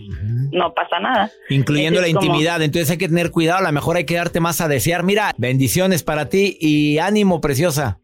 no 0.52 0.73
pasa 0.73 1.00
nada. 1.00 1.31
Incluyendo 1.49 2.00
la 2.00 2.07
como- 2.12 2.21
intimidad. 2.26 2.62
Entonces 2.62 2.92
hay 2.92 2.99
que 2.99 3.09
tener 3.09 3.33
cuidado. 3.33 3.59
A 3.59 3.62
lo 3.62 3.73
mejor 3.73 3.97
hay 3.97 4.07
que 4.07 4.14
darte 4.14 4.38
más 4.38 4.61
a 4.61 4.69
desear. 4.69 5.02
Mira, 5.02 5.33
bendiciones 5.37 6.04
para 6.04 6.28
ti 6.28 6.57
y 6.61 6.99
ánimo, 6.99 7.40
preciosa. 7.40 7.99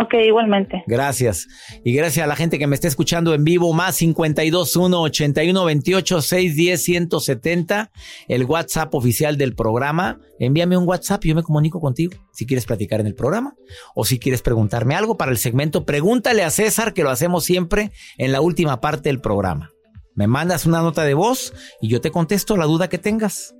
Ok, 0.00 0.14
igualmente. 0.14 0.82
Gracias. 0.86 1.46
Y 1.84 1.92
gracias 1.92 2.24
a 2.24 2.26
la 2.26 2.34
gente 2.34 2.58
que 2.58 2.66
me 2.66 2.74
está 2.74 2.88
escuchando 2.88 3.34
en 3.34 3.44
vivo, 3.44 3.74
más 3.74 3.98
521 3.98 4.98
81 4.98 5.64
28 5.64 6.22
610 6.22 6.82
170, 6.82 7.90
el 8.28 8.44
WhatsApp 8.44 8.94
oficial 8.94 9.36
del 9.36 9.54
programa. 9.54 10.18
Envíame 10.38 10.78
un 10.78 10.88
WhatsApp 10.88 11.22
y 11.26 11.28
yo 11.28 11.34
me 11.34 11.42
comunico 11.42 11.80
contigo 11.80 12.14
si 12.32 12.46
quieres 12.46 12.64
platicar 12.64 13.00
en 13.00 13.08
el 13.08 13.14
programa 13.14 13.54
o 13.94 14.06
si 14.06 14.18
quieres 14.18 14.40
preguntarme 14.40 14.94
algo 14.94 15.18
para 15.18 15.32
el 15.32 15.36
segmento 15.36 15.84
Pregúntale 15.84 16.44
a 16.44 16.50
César, 16.50 16.94
que 16.94 17.02
lo 17.02 17.10
hacemos 17.10 17.44
siempre 17.44 17.92
en 18.16 18.32
la 18.32 18.40
última 18.40 18.80
parte 18.80 19.10
del 19.10 19.20
programa. 19.20 19.70
Me 20.14 20.26
mandas 20.26 20.64
una 20.64 20.80
nota 20.80 21.04
de 21.04 21.12
voz 21.12 21.52
y 21.82 21.88
yo 21.88 22.00
te 22.00 22.10
contesto 22.10 22.56
la 22.56 22.64
duda 22.64 22.88
que 22.88 22.98
tengas. 22.98 23.54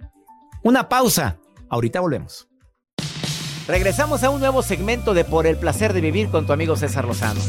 Una 0.62 0.88
pausa. 0.88 1.38
Ahorita 1.68 2.00
volvemos. 2.00 2.49
Regresamos 3.66 4.24
a 4.24 4.30
un 4.30 4.40
nuevo 4.40 4.62
segmento 4.62 5.14
de 5.14 5.24
Por 5.24 5.46
el 5.46 5.56
placer 5.56 5.92
de 5.92 6.00
vivir 6.00 6.28
con 6.30 6.46
tu 6.46 6.52
amigo 6.52 6.76
César 6.76 7.04
Lozano. 7.04 7.40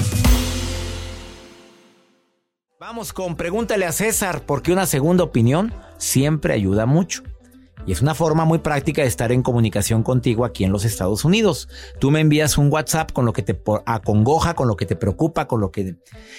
Vamos 2.80 3.14
con 3.14 3.36
Pregúntale 3.36 3.86
a 3.86 3.92
César, 3.92 4.44
porque 4.46 4.74
una 4.74 4.86
segunda 4.86 5.24
opinión 5.24 5.74
siempre 5.98 6.54
ayuda 6.54 6.86
mucho. 6.86 7.24
Y 7.88 7.94
es 7.94 8.02
una 8.02 8.14
forma 8.14 8.46
muy 8.46 8.60
práctica 8.60 9.02
de 9.02 9.08
estar 9.08 9.32
en 9.32 9.42
comunicación 9.42 10.04
contigo 10.04 10.46
aquí 10.46 10.64
en 10.64 10.72
los 10.72 10.86
Estados 10.86 11.26
Unidos. 11.26 11.68
Tú 12.00 12.12
me 12.12 12.20
envías 12.20 12.58
un 12.58 12.72
WhatsApp 12.72 13.12
con 13.12 13.26
lo 13.26 13.34
que 13.34 13.42
te 13.42 13.60
acongoja, 13.86 14.54
con 14.54 14.68
lo 14.68 14.76
que 14.76 14.86
te 14.86 14.96
preocupa, 14.96 15.48
con 15.48 15.62
lo 15.62 15.72
que, 15.72 15.96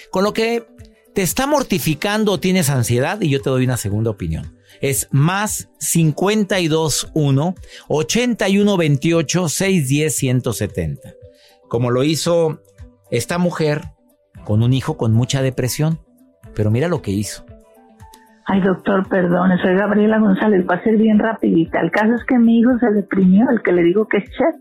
con 0.09 0.23
lo 0.23 0.31
que 0.31 0.67
te 1.13 1.21
está 1.21 1.47
mortificando 1.47 2.31
o 2.31 2.39
tienes 2.39 2.69
ansiedad 2.69 3.21
y 3.21 3.29
yo 3.29 3.41
te 3.41 3.49
doy 3.49 3.65
una 3.65 3.77
segunda 3.77 4.09
opinión. 4.09 4.57
Es 4.81 5.07
más 5.11 5.69
521 5.79 7.55
81 7.87 8.77
28 8.77 9.49
610 9.49 10.15
170. 10.15 11.09
Como 11.69 11.91
lo 11.91 12.03
hizo 12.03 12.61
esta 13.11 13.37
mujer 13.37 13.81
con 14.43 14.63
un 14.63 14.73
hijo 14.73 14.97
con 14.97 15.13
mucha 15.13 15.41
depresión. 15.41 15.99
Pero 16.55 16.71
mira 16.71 16.87
lo 16.87 17.01
que 17.01 17.11
hizo. 17.11 17.45
Ay, 18.45 18.59
doctor, 18.59 19.07
perdón, 19.07 19.51
soy 19.61 19.75
Gabriela 19.75 20.19
González, 20.19 20.65
va 20.69 20.75
a 20.75 20.83
ser 20.83 20.97
bien 20.97 21.17
rapidita. 21.17 21.79
El 21.79 21.91
caso 21.91 22.13
es 22.15 22.25
que 22.25 22.37
mi 22.37 22.59
hijo 22.59 22.77
se 22.79 22.91
deprimió, 22.91 23.49
el 23.49 23.61
que 23.61 23.71
le 23.71 23.83
digo 23.83 24.05
que 24.09 24.17
es 24.17 24.25
Chet, 24.25 24.55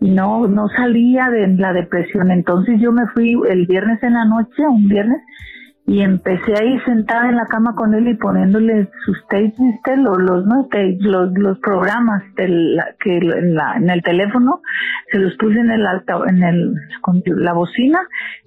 y 0.00 0.10
no, 0.10 0.48
no 0.48 0.68
salía 0.68 1.30
de 1.30 1.46
la 1.46 1.72
depresión. 1.72 2.32
Entonces 2.32 2.80
yo 2.80 2.90
me 2.90 3.06
fui 3.14 3.36
el 3.48 3.66
viernes 3.66 4.02
en 4.02 4.14
la 4.14 4.24
noche, 4.24 4.66
un 4.68 4.88
viernes, 4.88 5.22
y 5.86 6.02
empecé 6.02 6.54
ahí 6.56 6.78
sentada 6.84 7.28
en 7.28 7.36
la 7.36 7.46
cama 7.46 7.74
con 7.74 7.94
él 7.94 8.06
y 8.06 8.14
poniéndole 8.14 8.88
sus 9.04 9.18
tapes. 9.28 9.54
Los, 9.96 10.18
los, 10.18 10.46
no 10.46 10.66
tapes, 10.70 11.00
los, 11.00 11.32
los 11.36 11.58
programas 11.58 12.22
de 12.36 12.48
la- 12.48 12.94
que 13.00 13.16
en, 13.16 13.54
la, 13.54 13.74
en 13.76 13.90
el 13.90 14.00
teléfono, 14.02 14.60
se 15.10 15.18
los 15.18 15.34
puse 15.36 15.58
en 15.58 15.70
el 15.70 15.84
alta, 15.84 16.14
en 16.28 16.42
el, 16.44 16.74
con 17.00 17.22
la 17.26 17.52
bocina 17.54 17.98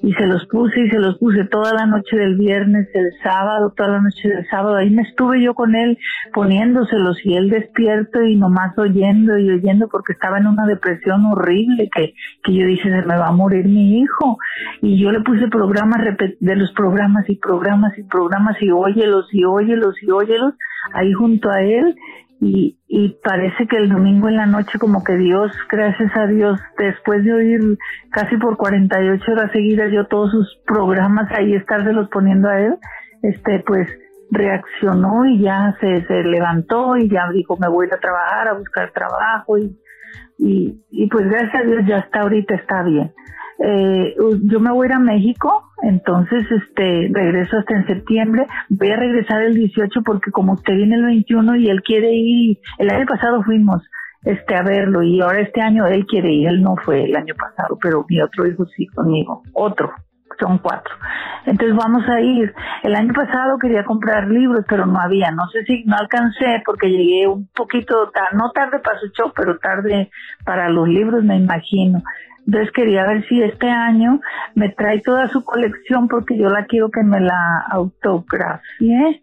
y 0.01 0.13
se 0.13 0.25
los 0.25 0.45
puse 0.47 0.79
y 0.85 0.89
se 0.89 0.99
los 0.99 1.17
puse 1.17 1.43
toda 1.45 1.73
la 1.73 1.85
noche 1.85 2.15
del 2.15 2.37
viernes, 2.37 2.87
el 2.93 3.11
sábado, 3.21 3.73
toda 3.75 3.89
la 3.89 4.01
noche 4.01 4.29
del 4.29 4.47
sábado. 4.47 4.77
Ahí 4.77 4.89
me 4.89 5.01
estuve 5.01 5.41
yo 5.41 5.53
con 5.53 5.75
él 5.75 5.97
poniéndoselos 6.33 7.17
y 7.25 7.35
él 7.35 7.49
despierto 7.49 8.23
y 8.23 8.37
nomás 8.37 8.77
oyendo 8.77 9.37
y 9.37 9.49
oyendo 9.49 9.89
porque 9.89 10.13
estaba 10.13 10.37
en 10.37 10.47
una 10.47 10.65
depresión 10.65 11.25
horrible 11.25 11.89
que, 11.93 12.13
que 12.43 12.53
yo 12.53 12.65
dije, 12.65 12.89
se 12.89 13.05
me 13.05 13.17
va 13.17 13.27
a 13.27 13.31
morir 13.33 13.65
mi 13.65 13.99
hijo. 13.99 14.37
Y 14.81 15.01
yo 15.01 15.11
le 15.11 15.19
puse 15.21 15.47
programas 15.49 15.99
de 16.39 16.55
los 16.55 16.71
programas 16.73 17.22
y 17.27 17.37
programas 17.37 17.97
y 17.97 18.03
programas 18.03 18.55
y 18.61 18.71
óyelos 18.71 19.27
y 19.31 19.43
óyelos 19.43 19.95
y 20.01 20.11
óyelos 20.11 20.53
ahí 20.93 21.11
junto 21.13 21.49
a 21.49 21.61
él 21.61 21.95
y, 22.39 22.77
y 22.87 23.17
parece 23.23 23.67
que 23.67 23.77
el 23.77 23.89
domingo 23.89 24.27
en 24.27 24.35
la 24.35 24.45
noche 24.45 24.77
como 24.77 25.03
que 25.03 25.15
Dios, 25.15 25.51
gracias 25.69 26.11
a 26.15 26.27
Dios, 26.27 26.59
después 26.77 27.23
de 27.23 27.33
oír 27.33 27.77
casi 28.11 28.37
por 28.37 28.57
48 28.57 29.31
horas 29.31 29.51
seguidas 29.51 29.91
yo 29.91 30.05
todos 30.07 30.31
sus 30.31 30.57
programas 30.65 31.31
ahí 31.31 31.55
estárselos 31.55 32.09
poniendo 32.09 32.49
a 32.49 32.59
él, 32.59 32.75
este 33.21 33.63
pues 33.65 33.87
reaccionó 34.31 35.25
y 35.25 35.41
ya 35.41 35.75
se, 35.79 36.05
se 36.05 36.23
levantó 36.23 36.97
y 36.97 37.07
ya 37.09 37.29
dijo 37.31 37.55
me 37.57 37.69
voy 37.69 37.87
a 37.87 37.99
trabajar, 37.99 38.47
a 38.49 38.53
buscar 38.53 38.91
trabajo 38.91 39.57
y, 39.57 39.77
y, 40.37 40.81
y 40.91 41.07
pues 41.07 41.27
gracias 41.29 41.55
a 41.55 41.65
Dios 41.65 41.85
ya 41.87 41.97
está 41.99 42.21
ahorita 42.21 42.55
está 42.55 42.83
bien. 42.83 43.11
Eh, 43.59 44.15
yo 44.43 44.59
me 44.59 44.71
voy 44.71 44.85
a 44.85 44.89
ir 44.89 44.95
a 44.95 44.99
México, 44.99 45.63
entonces 45.83 46.45
este 46.51 47.09
regreso 47.11 47.57
hasta 47.57 47.75
en 47.75 47.87
septiembre. 47.87 48.47
Voy 48.69 48.89
a 48.89 48.97
regresar 48.97 49.41
el 49.43 49.53
18 49.53 50.01
porque 50.03 50.31
como 50.31 50.53
usted 50.53 50.75
viene 50.75 50.95
el 50.95 51.05
21 51.05 51.55
y 51.57 51.69
él 51.69 51.81
quiere 51.83 52.11
ir, 52.13 52.57
el 52.79 52.89
año 52.89 53.05
pasado 53.05 53.43
fuimos 53.43 53.81
este 54.23 54.55
a 54.55 54.63
verlo 54.63 55.03
y 55.03 55.21
ahora 55.21 55.41
este 55.41 55.61
año 55.61 55.85
él 55.85 56.05
quiere 56.05 56.31
ir, 56.31 56.47
él 56.47 56.61
no 56.61 56.75
fue 56.77 57.03
el 57.03 57.15
año 57.15 57.35
pasado, 57.35 57.77
pero 57.81 58.05
mi 58.09 58.21
otro 58.21 58.47
hijo 58.47 58.65
sí 58.65 58.87
conmigo, 58.87 59.43
otro, 59.53 59.91
son 60.39 60.57
cuatro. 60.59 60.93
Entonces 61.45 61.75
vamos 61.75 62.07
a 62.07 62.21
ir. 62.21 62.53
El 62.83 62.95
año 62.95 63.13
pasado 63.13 63.57
quería 63.57 63.83
comprar 63.83 64.27
libros, 64.29 64.65
pero 64.67 64.85
no 64.85 64.99
había. 64.99 65.31
No 65.31 65.47
sé 65.49 65.63
si 65.65 65.83
no 65.85 65.95
alcancé 65.97 66.61
porque 66.65 66.89
llegué 66.89 67.27
un 67.27 67.47
poquito, 67.47 68.09
tarde, 68.11 68.37
no 68.37 68.51
tarde 68.51 68.79
para 68.79 68.99
su 68.99 69.07
show, 69.09 69.31
pero 69.35 69.57
tarde 69.59 70.09
para 70.45 70.69
los 70.69 70.87
libros, 70.87 71.23
me 71.23 71.37
imagino. 71.37 72.01
Entonces 72.45 72.71
quería 72.73 73.05
ver 73.05 73.25
si 73.27 73.41
este 73.41 73.69
año 73.69 74.19
me 74.55 74.69
trae 74.69 74.99
toda 75.01 75.29
su 75.29 75.43
colección 75.43 76.07
porque 76.07 76.37
yo 76.37 76.49
la 76.49 76.65
quiero 76.65 76.89
que 76.91 77.03
me 77.03 77.19
la 77.21 77.65
autografie 77.71 79.21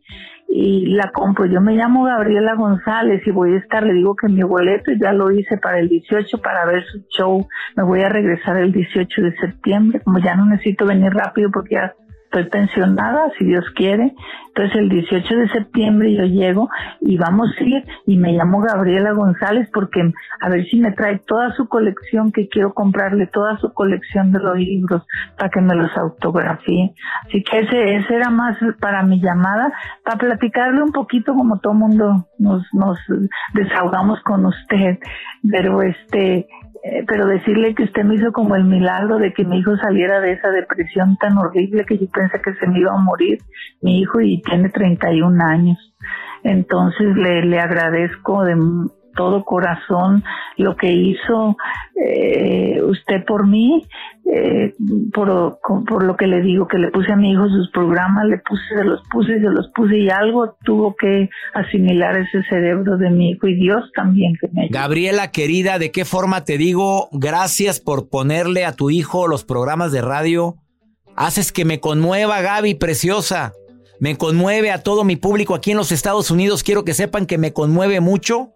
y 0.53 0.87
la 0.87 1.13
compro. 1.13 1.47
Yo 1.47 1.61
me 1.61 1.77
llamo 1.77 2.05
Gabriela 2.05 2.55
González 2.55 3.25
y 3.25 3.31
voy 3.31 3.55
a 3.55 3.59
estar, 3.59 3.85
le 3.85 3.95
digo 3.95 4.17
que 4.17 4.29
mi 4.29 4.43
boleto 4.43 4.91
ya 5.01 5.13
lo 5.13 5.31
hice 5.31 5.57
para 5.59 5.79
el 5.79 5.89
18 5.89 6.39
para 6.39 6.67
ver 6.67 6.85
su 6.87 7.05
show. 7.09 7.47
Me 7.77 7.85
voy 7.85 8.03
a 8.03 8.09
regresar 8.09 8.57
el 8.57 8.73
18 8.73 9.23
de 9.23 9.37
septiembre, 9.37 10.01
como 10.01 10.19
ya 10.19 10.35
no 10.35 10.47
necesito 10.47 10.87
venir 10.87 11.13
rápido 11.13 11.51
porque 11.53 11.77
ya 11.77 11.95
estoy 12.31 12.45
pensionada, 12.45 13.31
si 13.37 13.45
Dios 13.45 13.65
quiere. 13.75 14.15
Entonces 14.49 14.77
el 14.77 14.89
18 14.89 15.37
de 15.37 15.49
septiembre 15.49 16.15
yo 16.15 16.25
llego 16.25 16.69
y 17.01 17.17
vamos 17.17 17.51
a 17.59 17.63
ir 17.63 17.85
y 18.07 18.17
me 18.17 18.33
llamo 18.33 18.61
Gabriela 18.61 19.13
González 19.13 19.69
porque 19.73 20.01
a 20.41 20.49
ver 20.49 20.65
si 20.67 20.79
me 20.79 20.93
trae 20.93 21.19
toda 21.27 21.53
su 21.55 21.69
colección 21.69 22.31
que 22.31 22.49
quiero 22.49 22.73
comprarle, 22.73 23.27
toda 23.27 23.59
su 23.59 23.73
colección 23.73 24.33
de 24.33 24.39
los 24.39 24.57
libros 24.57 25.03
para 25.37 25.51
que 25.51 25.61
me 25.61 25.75
los 25.75 25.97
autografíe. 25.97 26.95
Así 27.27 27.43
que 27.43 27.61
ese, 27.61 27.97
ese 27.97 28.15
era 28.15 28.31
más 28.31 28.57
para 28.81 29.03
mi 29.03 29.21
llamada, 29.21 29.73
para 30.05 30.19
platicarle 30.19 30.83
un 30.83 30.93
poquito 30.93 31.35
como 31.35 31.59
todo 31.59 31.75
mundo 31.75 32.29
nos, 32.39 32.63
nos 32.73 32.99
desahogamos 33.55 34.21
con 34.23 34.47
usted. 34.47 34.99
Pero 35.51 35.83
este, 35.83 36.47
eh, 36.83 37.05
pero 37.07 37.27
decirle 37.27 37.75
que 37.75 37.85
usted 37.85 38.05
me 38.05 38.15
hizo 38.15 38.33
como 38.33 38.57
el 38.57 38.65
milagro 38.65 39.19
de 39.19 39.33
que 39.33 39.45
mi 39.45 39.59
hijo 39.59 39.77
saliera 39.77 40.21
de 40.21 40.33
esa 40.33 40.51
depresión 40.51 41.17
tan 41.17 41.37
horrible 41.37 41.85
que 41.85 41.99
yo 41.99 42.07
pensé 42.13 42.41
que 42.41 42.55
se 42.55 42.67
me 42.67 42.81
iba 42.81 42.93
a 42.93 42.99
morir, 42.99 43.39
mi 43.83 44.01
hijo 44.01 44.21
y 44.21 44.41
tiene 44.43 44.71
31 44.71 45.45
años. 45.45 45.79
Entonces 46.43 47.17
le, 47.17 47.45
le 47.45 47.61
agradezco 47.61 48.45
de 48.45 48.57
todo 49.15 49.45
corazón 49.45 50.23
lo 50.57 50.77
que 50.77 50.91
hizo 50.91 51.57
eh, 52.03 52.81
usted 52.83 53.25
por 53.27 53.47
mí, 53.47 53.85
eh, 54.33 54.75
por, 55.13 55.29
lo 56.05 56.17
que 56.17 56.27
le 56.29 56.41
digo, 56.41 56.69
que 56.69 56.79
le 56.79 56.91
puse 56.91 57.11
a 57.13 57.17
mi 57.17 57.33
hijo 57.33 57.49
sus 57.49 57.69
programas, 57.73 58.27
le 58.27 58.39
puse, 58.39 58.63
se 58.77 58.85
los 58.85 59.01
puse 59.11 59.41
se 59.41 59.51
los 59.51 59.69
puse 59.75 59.99
y 59.99 60.09
algo 60.09 60.57
tuvo 60.65 60.95
que 60.95 61.29
asimilar 61.55 62.17
ese 62.17 62.43
cerebro 62.45 62.97
de 62.97 63.11
mi 63.11 63.31
hijo 63.31 63.49
y 63.49 63.57
Dios 63.57 63.91
también 63.95 64.35
que 64.41 64.49
me 64.53 64.69
Gabriela, 64.69 65.33
querida, 65.33 65.81
¿de 65.81 65.91
qué 65.91 66.05
forma 66.05 66.45
te 66.45 66.59
digo 66.59 67.09
gracias 67.11 67.81
por 67.81 68.09
ponerle 68.09 68.65
a 68.65 68.73
tu 68.73 68.91
hijo 68.91 69.27
los 69.27 69.45
programas 69.45 69.91
de 69.91 70.03
radio? 70.03 70.57
Haces 71.17 71.51
que 71.51 71.65
me 71.65 71.81
conmueva, 71.81 72.41
Gaby, 72.41 72.75
preciosa. 72.75 73.53
Me 73.99 74.17
conmueve 74.17 74.71
a 74.71 74.83
todo 74.83 75.03
mi 75.03 75.17
público 75.17 75.55
aquí 75.55 75.73
en 75.73 75.77
los 75.77 75.93
Estados 75.93 76.31
Unidos. 76.31 76.63
Quiero 76.63 76.85
que 76.85 76.95
sepan 76.95 77.27
que 77.27 77.37
me 77.37 77.53
conmueve 77.53 78.01
mucho 78.01 78.55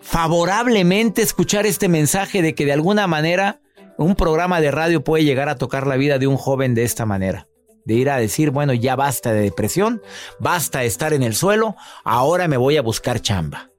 favorablemente 0.00 1.22
escuchar 1.22 1.66
este 1.66 1.88
mensaje 1.88 2.40
de 2.40 2.54
que 2.54 2.64
de 2.64 2.72
alguna 2.72 3.06
manera 3.06 3.60
un 3.98 4.14
programa 4.14 4.60
de 4.60 4.70
radio 4.70 5.02
puede 5.02 5.24
llegar 5.24 5.48
a 5.48 5.56
tocar 5.56 5.86
la 5.86 5.96
vida 5.96 6.18
de 6.18 6.28
un 6.28 6.36
joven 6.36 6.74
de 6.74 6.84
esta 6.84 7.04
manera. 7.04 7.48
De 7.84 7.94
ir 7.94 8.10
a 8.10 8.18
decir, 8.18 8.50
bueno, 8.50 8.72
ya 8.72 8.96
basta 8.96 9.32
de 9.32 9.40
depresión, 9.40 10.00
basta 10.38 10.80
de 10.80 10.86
estar 10.86 11.12
en 11.12 11.22
el 11.22 11.34
suelo, 11.34 11.74
ahora 12.04 12.46
me 12.46 12.56
voy 12.56 12.76
a 12.76 12.82
buscar 12.82 13.20
chamba. 13.20 13.70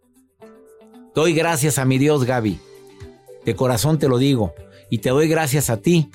Doy 1.16 1.34
gracias 1.34 1.78
a 1.78 1.86
mi 1.86 1.98
Dios, 1.98 2.26
Gaby. 2.26 2.60
De 3.46 3.56
corazón 3.56 3.98
te 3.98 4.10
lo 4.10 4.18
digo. 4.18 4.54
Y 4.90 5.00
te 5.00 5.10
doy 5.10 5.28
gracias 5.30 5.70
a 5.70 5.78
ti 5.78 6.12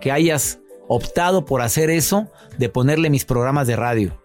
que 0.00 0.10
hayas 0.10 0.60
optado 0.88 1.44
por 1.44 1.60
hacer 1.60 1.90
eso 1.90 2.30
de 2.58 2.68
ponerle 2.68 3.10
mis 3.10 3.24
programas 3.24 3.66
de 3.66 3.76
radio. 3.76 4.20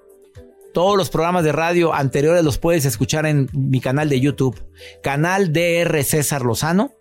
Todos 0.74 0.96
los 0.96 1.10
programas 1.10 1.44
de 1.44 1.52
radio 1.52 1.94
anteriores 1.94 2.44
los 2.44 2.58
puedes 2.58 2.86
escuchar 2.86 3.26
en 3.26 3.50
mi 3.54 3.82
canal 3.82 4.08
de 4.08 4.20
YouTube, 4.20 4.64
canal 5.02 5.52
DR 5.52 6.04
César 6.04 6.44
Lozano. 6.44 6.94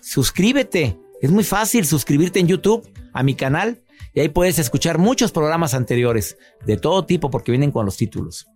Suscríbete, 0.00 0.98
es 1.26 1.32
muy 1.32 1.42
fácil 1.42 1.84
suscribirte 1.84 2.38
en 2.38 2.46
YouTube 2.46 2.88
a 3.12 3.24
mi 3.24 3.34
canal 3.34 3.82
y 4.14 4.20
ahí 4.20 4.28
puedes 4.28 4.60
escuchar 4.60 4.98
muchos 4.98 5.32
programas 5.32 5.74
anteriores 5.74 6.38
de 6.64 6.76
todo 6.76 7.04
tipo 7.04 7.30
porque 7.30 7.50
vienen 7.50 7.72
con 7.72 7.84
los 7.84 7.96
títulos. 7.96 8.46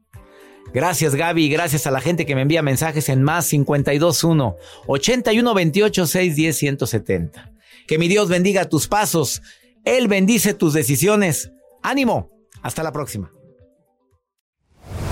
Gracias 0.73 1.17
Gaby, 1.17 1.49
gracias 1.49 1.89
a 1.89 1.91
la 1.91 2.01
gente 2.01 2.27
que 2.27 2.37
me 2.37 2.43
envía 2.43 2.63
mensajes 2.63 3.09
en 3.09 3.25
más 3.25 3.49
521 3.49 4.57
8128 4.87 6.07
610 6.07 6.57
170. 6.57 7.53
Que 7.89 7.99
mi 7.99 8.07
Dios 8.07 8.29
bendiga 8.29 8.69
tus 8.69 8.87
pasos, 8.87 9.43
Él 9.85 10.07
bendice 10.07 10.55
tus 10.55 10.73
decisiones. 10.73 11.51
Ánimo, 11.83 12.31
hasta 12.63 12.85
la 12.85 12.93
próxima. 12.93 13.33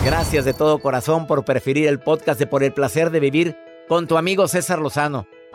Gracias 0.05 0.45
de 0.45 0.55
todo 0.55 0.79
corazón 0.79 1.27
por 1.27 1.45
preferir 1.45 1.89
el 1.89 1.99
podcast 1.99 2.39
de 2.39 2.47
Por 2.47 2.63
el 2.63 2.73
placer 2.73 3.11
de 3.11 3.19
vivir 3.19 3.57
con 3.89 4.07
tu 4.07 4.17
amigo 4.17 4.47
César 4.47 4.79
Lozano. 4.79 5.27